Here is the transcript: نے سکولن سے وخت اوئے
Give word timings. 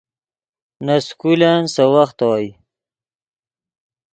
نے 0.85 0.95
سکولن 1.07 1.61
سے 1.73 1.83
وخت 1.93 2.17
اوئے 2.25 2.47